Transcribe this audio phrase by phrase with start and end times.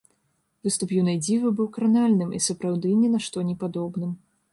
[0.67, 4.11] Выступ юнай дзівы быў кранальным, і сапраўды ні на што не падобным.